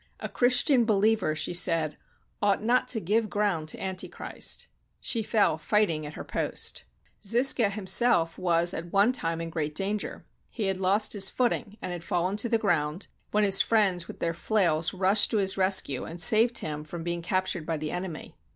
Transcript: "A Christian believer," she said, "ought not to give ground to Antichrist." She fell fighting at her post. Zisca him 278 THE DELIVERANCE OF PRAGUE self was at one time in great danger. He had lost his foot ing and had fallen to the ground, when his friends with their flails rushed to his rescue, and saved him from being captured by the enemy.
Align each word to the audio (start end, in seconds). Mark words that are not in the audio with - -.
"A 0.19 0.27
Christian 0.29 0.83
believer," 0.83 1.35
she 1.35 1.53
said, 1.53 1.95
"ought 2.41 2.63
not 2.63 2.87
to 2.87 2.99
give 2.99 3.29
ground 3.29 3.67
to 3.67 3.79
Antichrist." 3.79 4.65
She 4.99 5.21
fell 5.21 5.59
fighting 5.59 6.07
at 6.07 6.15
her 6.15 6.23
post. 6.23 6.85
Zisca 7.21 7.69
him 7.69 7.85
278 7.85 8.09
THE 8.09 8.09
DELIVERANCE 8.09 8.29
OF 8.31 8.35
PRAGUE 8.35 8.35
self 8.35 8.37
was 8.39 8.73
at 8.73 8.91
one 8.91 9.11
time 9.11 9.39
in 9.41 9.49
great 9.51 9.75
danger. 9.75 10.25
He 10.51 10.63
had 10.65 10.77
lost 10.77 11.13
his 11.13 11.29
foot 11.29 11.53
ing 11.53 11.77
and 11.83 11.91
had 11.91 12.03
fallen 12.03 12.35
to 12.37 12.49
the 12.49 12.57
ground, 12.57 13.05
when 13.29 13.43
his 13.43 13.61
friends 13.61 14.07
with 14.07 14.17
their 14.19 14.33
flails 14.33 14.91
rushed 14.91 15.29
to 15.29 15.37
his 15.37 15.55
rescue, 15.55 16.03
and 16.05 16.19
saved 16.19 16.57
him 16.57 16.83
from 16.83 17.03
being 17.03 17.21
captured 17.21 17.67
by 17.67 17.77
the 17.77 17.91
enemy. 17.91 18.33